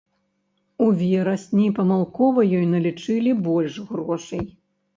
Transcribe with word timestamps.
У 0.85 0.87
верасні 1.01 1.67
памылкова 1.81 2.47
ёй 2.59 2.65
налічылі 2.73 3.37
больш 3.51 3.73
грошай. 3.95 4.45